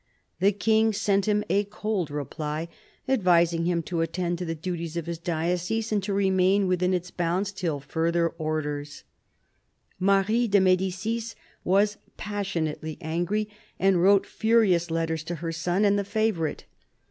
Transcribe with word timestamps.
The 0.39 0.51
King 0.51 0.93
sent 0.93 1.27
a 1.27 1.63
cold 1.65 2.09
reply, 2.09 2.69
advising 3.07 3.65
him 3.65 3.83
to 3.83 4.01
attend 4.01 4.39
to 4.39 4.45
the 4.45 4.55
duties 4.55 4.97
of 4.97 5.05
his 5.05 5.19
diocese 5.19 5.91
and 5.91 6.01
to 6.01 6.11
remain 6.11 6.65
within 6.65 6.91
its 6.91 7.11
bounds 7.11 7.51
till 7.51 7.79
further 7.79 8.27
orders, 8.39 9.03
Marie 9.99 10.47
de 10.47 10.57
M^dicis 10.59 11.35
was 11.63 11.97
passionately 12.17 12.97
angry, 12.99 13.47
and 13.77 14.01
wrote 14.01 14.25
furious 14.25 14.89
letters 14.89 15.23
to 15.25 15.35
her 15.35 15.51
son 15.51 15.85
and 15.85 15.99
the 15.99 16.03
favourite. 16.03 16.65